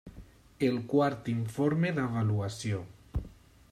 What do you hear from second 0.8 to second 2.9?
Quart Informe d'Avaluació.